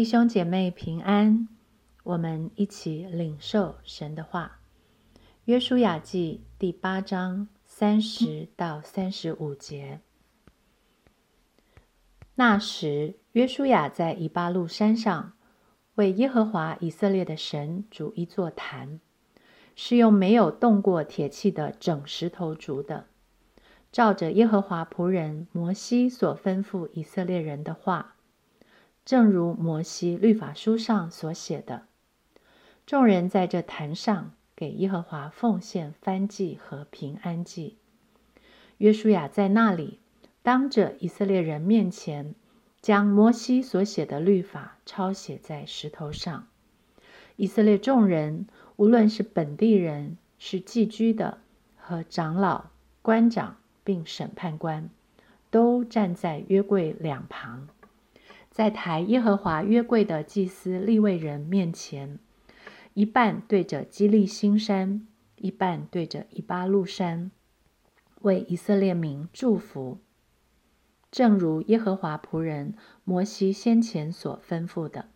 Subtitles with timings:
[0.00, 1.46] 弟兄姐妹平安，
[2.04, 4.60] 我们一起领受神的话。
[5.44, 10.00] 约书亚记第八章三十到三十五节。
[12.36, 15.34] 那时，约书亚在以巴路山上
[15.96, 19.00] 为耶和华以色列的神筑一座坛，
[19.76, 23.08] 是用没有动过铁器的整石头筑的，
[23.92, 28.16] 照着耶和华仆人摩西所吩咐以色列人的话。
[29.10, 31.82] 正如摩西律法书上所写的，
[32.86, 37.76] 众人在这坛上给耶和华奉献燔祭和平安祭。
[38.78, 39.98] 约书亚在那里
[40.44, 42.36] 当着以色列人面前，
[42.80, 46.46] 将摩西所写的律法抄写在石头上。
[47.34, 48.46] 以色列众人，
[48.76, 51.38] 无论是本地人、是寄居的
[51.76, 52.66] 和长老、
[53.02, 54.88] 官长，并审判官，
[55.50, 57.66] 都站在约柜两旁。
[58.60, 62.18] 在抬耶和华约柜的祭司立位人面前，
[62.92, 67.30] 一半对着基利新山，一半对着以巴路山，
[68.20, 70.00] 为以色列民祝福，
[71.10, 75.06] 正如耶和华仆人摩西先前所吩咐的。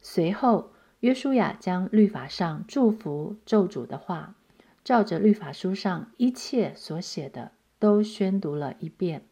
[0.00, 0.70] 随后，
[1.00, 4.36] 约书亚将律法上祝福咒诅的话，
[4.84, 9.26] 照着律法书上一切所写的，都宣读了一遍。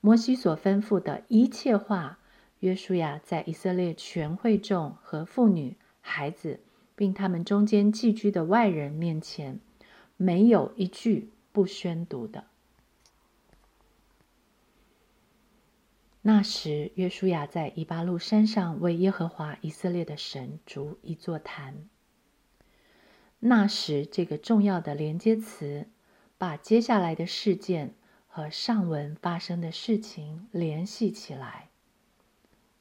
[0.00, 2.18] 摩西所吩咐的一切话。
[2.62, 6.60] 约书亚在以色列全会众和妇女、孩子，
[6.94, 9.58] 并他们中间寄居的外人面前，
[10.16, 12.44] 没有一句不宣读的。
[16.20, 21.88] 那时，约书亚在以巴路山上为耶和华以色列的神筑一座坛。
[23.40, 25.88] 那时，这个重要的连接词，
[26.38, 27.96] 把接下来的事件
[28.28, 31.70] 和上文发生的事情联系起来。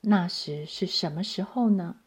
[0.02, 1.98] 那时是什么时候呢？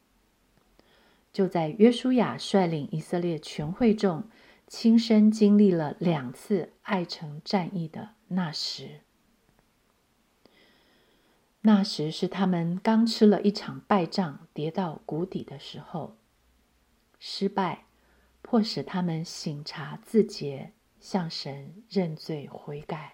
[1.32, 4.24] 就在约书亚率领以色列全会众
[4.66, 9.00] 亲身经历了两次爱城战役的那时。
[11.62, 16.16] 那时是他们刚吃了一场败仗，跌到谷底的时候。
[17.18, 17.86] 失败
[18.42, 23.13] 迫使他们醒察自洁，向神认罪悔改。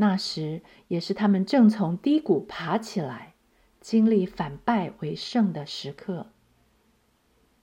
[0.00, 3.34] 那时也是他们正从低谷爬起来，
[3.80, 6.30] 经历反败为胜的时刻。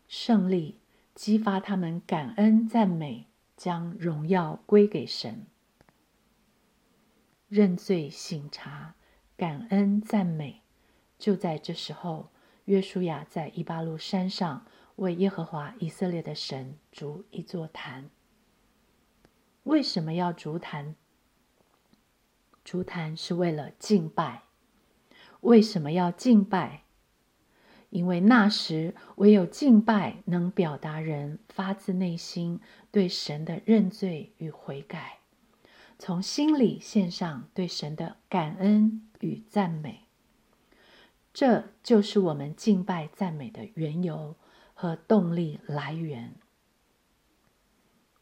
[0.06, 0.78] 胜利
[1.13, 5.45] 激发他们感恩赞美，将荣耀归给神。
[7.47, 8.95] 认罪醒察，
[9.38, 10.62] 感恩赞美，
[11.18, 12.31] 就在这时候，
[12.66, 14.66] 约书亚在伊巴路山上
[14.97, 18.09] 为耶和华以色列的神筑一座坛。
[19.63, 20.95] 为什么要筑坛？
[22.65, 24.41] 烛坛是为了敬拜。
[25.41, 26.81] 为什么要敬拜？
[27.91, 32.59] 因为那时唯有敬拜能表达人发自内心
[32.91, 35.19] 对神的认罪与悔改，
[35.99, 40.01] 从心里献上对神的感恩与赞美。
[41.31, 44.35] 这就是我们敬拜赞美的缘由
[44.73, 46.33] 和动力来源。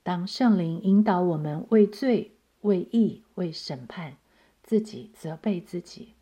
[0.04, 4.18] 当圣灵引导我们为罪、为义、为审判。
[4.64, 6.16] 自己责备自己。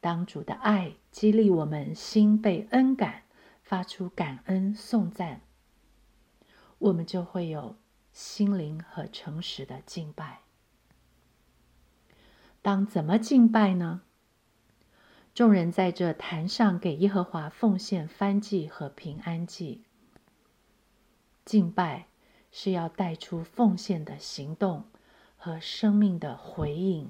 [0.00, 3.22] 当主的爱激励我们心被恩感，
[3.62, 5.40] 发出感恩颂赞，
[6.78, 7.76] 我们就会有
[8.12, 10.42] 心灵和诚实的敬拜。
[12.60, 14.02] 当怎么敬拜呢？
[15.34, 19.84] 众人在这坛上给耶和华奉献燔祭和平安祭。
[21.44, 22.08] 敬拜
[22.50, 24.84] 是要带出奉献的行动。
[25.46, 27.08] 和生命的回应。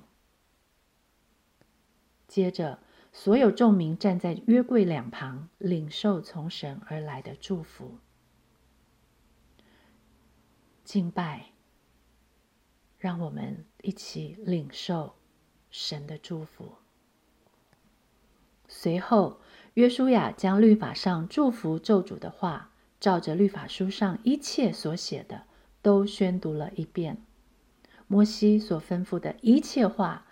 [2.28, 2.80] 接着，
[3.10, 7.96] 所有众民站在约柜两旁，领受从神而来的祝福。
[10.84, 11.46] 敬拜，
[12.98, 15.14] 让我们一起领受
[15.70, 16.74] 神的祝福。
[18.68, 19.40] 随后，
[19.72, 25.46] 约书亚将律法上祝福咒诅的话，照着律法书上一切所写的，
[25.80, 27.22] 都宣读了一遍。
[28.06, 30.26] 摩西所吩咐的一切话，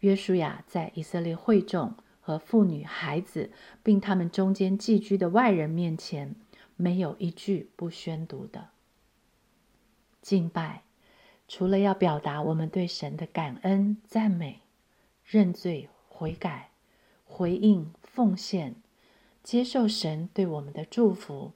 [0.00, 3.50] 约书亚在以色列会众和妇女、孩子，
[3.82, 6.34] 并他们中间寄居的外人面前，
[6.76, 8.70] 没有一句不宣读的。
[10.20, 10.82] 敬拜，
[11.48, 14.60] 除了要表达我们对神的感恩、赞美、
[15.24, 16.70] 认罪悔改、
[17.24, 18.74] 回应奉献、
[19.42, 21.52] 接受神对我们的祝福，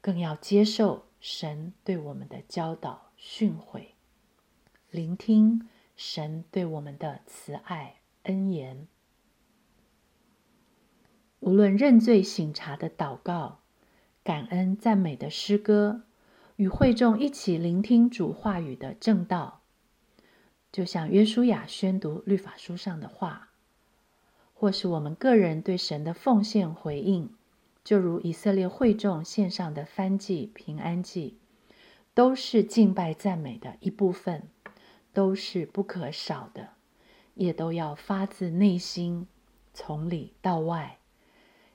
[0.00, 3.91] 更要接受神对我们的教导训诲。
[4.92, 5.66] 聆听
[5.96, 7.94] 神对我们的慈爱
[8.24, 8.86] 恩言。
[11.40, 13.60] 无论认罪醒茶的祷告、
[14.22, 16.02] 感恩赞美的诗歌，
[16.56, 19.62] 与会众一起聆听主话语的正道，
[20.70, 23.48] 就像约书亚宣读律法书上的话，
[24.52, 27.30] 或是我们个人对神的奉献回应，
[27.82, 31.38] 就如以色列会众献上的燔祭、平安祭，
[32.12, 34.48] 都是敬拜赞美的一部分，
[35.12, 36.70] 都是不可少的，
[37.34, 39.26] 也都要发自内心，
[39.74, 40.98] 从里到外。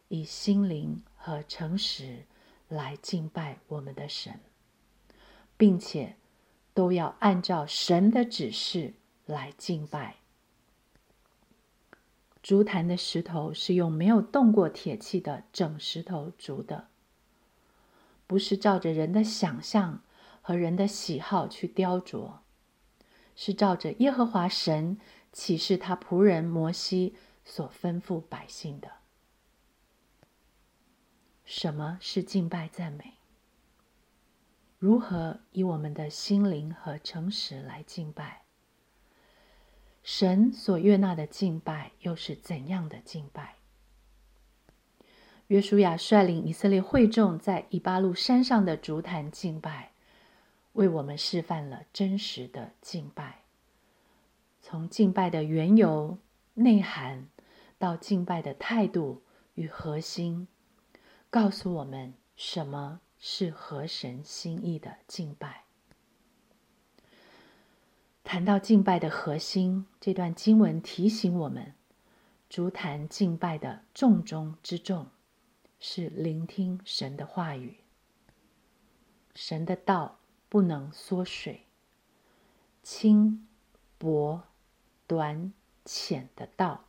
[0.10, 2.26] 以心灵和诚实
[2.70, 4.40] 来敬拜我们的神，
[5.58, 6.16] 并且
[6.74, 8.94] 都要按照神的指示
[9.26, 10.16] 来敬拜。
[12.42, 16.88] 竹坛的石头是用没有动过铁器的整石头筑的，
[18.26, 20.02] 不是照着人的想象
[20.42, 22.36] 和人的喜好去雕琢，
[23.38, 25.00] 是照着耶和华神
[25.32, 28.92] 启示他仆人摩西所吩咐百姓的。
[31.46, 33.14] 什么是敬拜赞美？
[34.80, 38.42] 如何以我们的心灵和诚实来敬拜？
[40.04, 43.56] 神所悦纳的敬拜又是怎样的敬拜？
[45.48, 49.94] 约书亚率领以色列会众在以巴路山上的竹坛敬拜，
[50.78, 53.42] 为我们示范了真实的敬拜。
[54.62, 56.20] 从敬拜的缘由、
[56.54, 57.28] 内涵，
[57.80, 59.24] 到敬拜的态度
[59.56, 60.48] 与核心。
[61.32, 65.64] 告诉我们什么是合神心意的敬拜。
[68.24, 71.74] 谈到敬拜的核心，这段经文提醒我们：
[72.52, 75.08] 足坛敬拜的重中之重
[75.80, 77.78] 是聆听神的话语。
[79.34, 80.20] 神的道
[80.58, 81.68] 不能缩水，
[82.82, 83.48] 轻、
[84.00, 84.42] 薄、
[85.06, 85.54] 短、
[85.86, 86.86] 浅的道。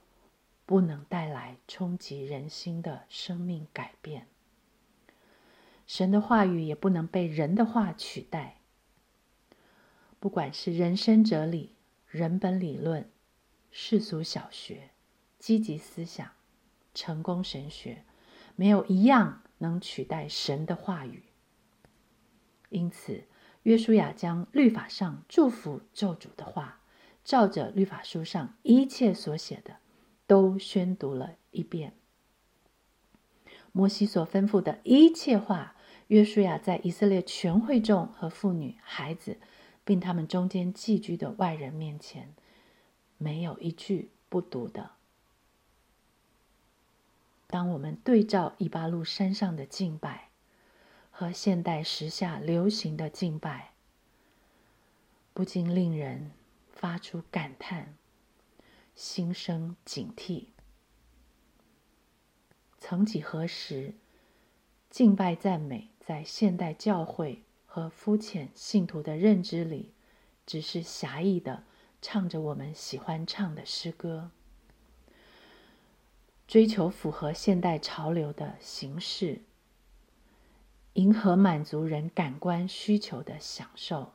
[0.64, 4.26] 不能带来冲击人心的生命改变。
[5.86, 8.56] 神的话语也不能被人的话取代。
[10.18, 11.74] 不管是人生哲理、
[12.06, 13.10] 人本理论、
[13.70, 14.88] 世俗小学、
[15.38, 16.30] 积极思想、
[16.94, 18.02] 成功神学，
[18.56, 21.24] 没有一样能取代神的话语。
[22.70, 23.24] 因此，
[23.68, 26.80] 约书亚将律法上祝福咒诅的话，
[27.22, 29.76] 照着律法书上一切所写的。
[30.26, 31.94] 都宣读了一遍。
[33.72, 35.74] 摩西所吩咐的一切话，
[36.08, 39.38] 约书亚在以色列全会众和妇女、孩子，
[39.84, 42.34] 并他们中间寄居的外人面前，
[43.16, 44.90] 没有一句不读的。
[47.46, 50.27] 当我们对照伊巴路山上的敬拜
[51.20, 53.72] 和现代时下流行的敬拜，
[55.34, 56.30] 不禁令人
[56.70, 57.96] 发出感叹。
[58.94, 60.44] 心生警惕。
[62.78, 63.94] 曾几何时，
[64.90, 69.92] 敬拜赞美在现代教会和肤浅信徒的认知里，
[70.46, 71.64] 只是狭义的
[72.00, 74.30] 唱着我们喜欢唱的诗歌，
[76.46, 79.40] 追求符合现代潮流的形式，
[80.94, 84.12] 迎合满足人感官需求的享受。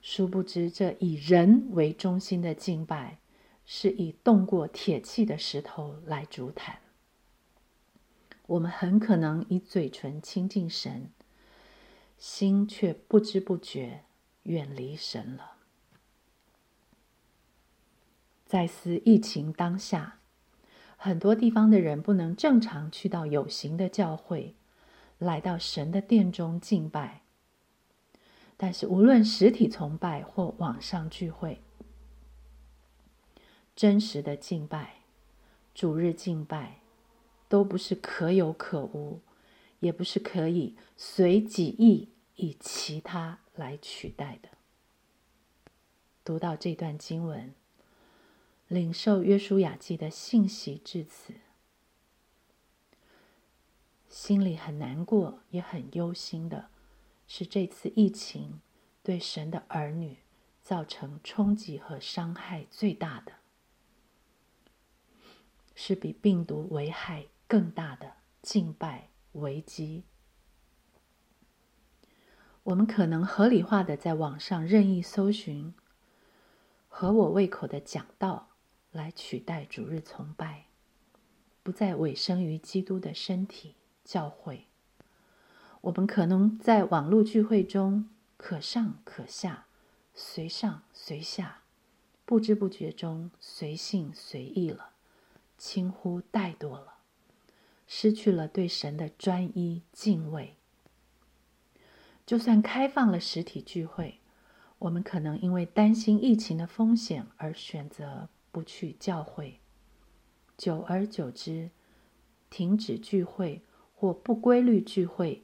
[0.00, 3.18] 殊不知，这以人为中心的敬拜，
[3.66, 6.78] 是以动过铁器的石头来主坛。
[8.46, 11.10] 我们很可能以嘴唇亲近神，
[12.16, 14.04] 心却不知不觉
[14.44, 15.56] 远离神了。
[18.46, 20.20] 在思疫情当下，
[20.96, 24.54] 很多地方的人不能正常去到有形的教会，
[25.18, 27.22] 来到神的殿中敬拜。
[28.56, 31.60] 但是，无论实体崇拜或网上聚会，
[33.76, 34.96] 真实的敬拜、
[35.74, 36.80] 主日敬拜，
[37.48, 39.20] 都不是可有可无，
[39.78, 44.48] 也不是可以随己意以其他来取代的。
[46.24, 47.54] 读到这段经文，
[48.66, 51.34] 领受约书亚记的信息至此，
[54.08, 56.70] 心里很难过，也很忧心的。
[57.26, 58.60] 是这次疫情
[59.02, 60.16] 对神的儿女
[60.62, 63.32] 造成冲击和伤害最大的，
[65.74, 70.04] 是比病毒危害更大的敬拜危机。
[72.62, 75.74] 我们可能合理化的在网上任意搜寻
[76.88, 78.48] 合我胃口的讲道
[78.90, 80.66] 来取代主日崇拜，
[81.62, 83.74] 不再委身于基督的身体
[84.08, 84.64] 教会。
[85.82, 89.66] 我们可能在网络聚会中可上可下，
[90.14, 91.58] 随上随下，
[92.24, 94.92] 不知不觉中随性随意了，
[95.58, 96.94] 轻忽怠惰了，
[97.86, 100.54] 失去了对神的专一敬畏。
[102.24, 104.20] 就算开放了实体聚会，
[104.78, 109.60] 我们可能因为担心疫情的风险而选择不去教会。
[110.56, 111.70] 久而久之，
[112.50, 113.62] 停止聚会
[114.00, 115.42] 或不规律聚会，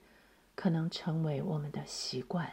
[0.54, 2.52] 可能成为我们的习惯。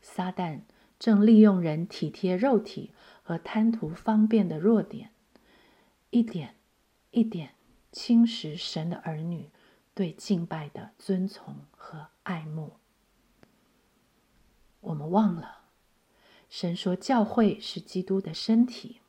[0.00, 0.60] 撒旦
[0.96, 2.92] 正利用人体贴肉体
[3.24, 5.10] 和贪图方便的弱点，
[6.10, 6.54] 一点
[7.10, 7.54] 一点
[7.90, 9.50] 侵蚀神的儿女
[9.92, 12.74] 对敬拜的尊崇和爱慕。
[14.82, 15.62] 我们忘了，
[16.48, 19.00] 神说教会是基督的身体。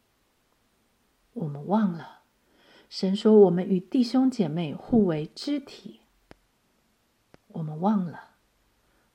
[1.34, 2.23] 我们忘了，
[2.96, 6.02] 神说我们与弟兄姐妹互为肢体。
[7.48, 8.36] 我们忘了，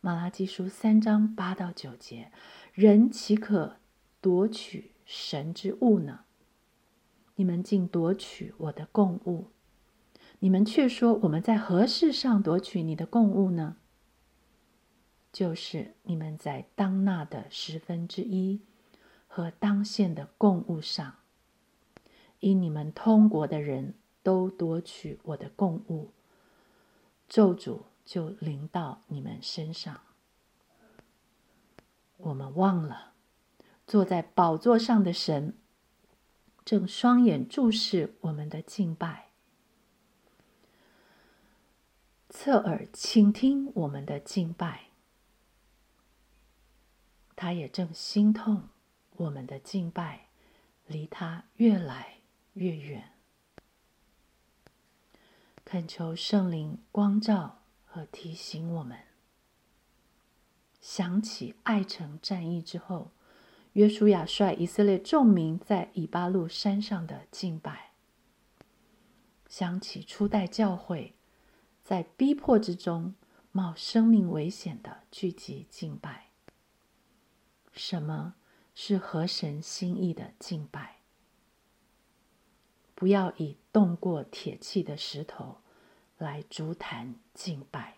[0.00, 2.32] 马拉基书三章八到九节，
[2.72, 3.76] 人岂可
[4.20, 6.24] 夺取神之物呢？
[7.36, 9.52] 你们竟夺取我的供物，
[10.40, 13.76] 你们却说我们在何事上夺取你的供物呢？
[15.32, 18.60] 就是你们在当纳的十分之一
[19.28, 21.14] 和当献的供物上。
[22.40, 26.12] 因你们通国的人都夺取我的供物，
[27.28, 30.00] 咒诅就临到你们身上。
[32.18, 33.12] 我们忘了，
[33.86, 35.56] 坐在宝座上的神
[36.64, 39.30] 正双眼注视我们的敬拜，
[42.28, 44.86] 侧耳倾听我们的敬拜。
[47.34, 48.68] 他也正心痛
[49.16, 50.26] 我们的敬拜
[50.86, 52.17] 离他越来。
[52.58, 53.12] 越远，
[55.64, 58.98] 恳求圣灵光照和提醒我们。
[60.80, 63.12] 想起爱城战役之后，
[63.74, 67.92] 约书亚率以色列众民在以巴路山上的敬拜；
[69.48, 71.14] 想起初代教会，
[71.84, 73.14] 在逼迫之中
[73.52, 76.30] 冒生命危险的聚集敬拜。
[77.72, 78.34] 什么
[78.74, 80.97] 是合神心意的敬拜？
[82.98, 85.58] 不要以动过铁器的石头
[86.16, 87.97] 来足坛敬拜。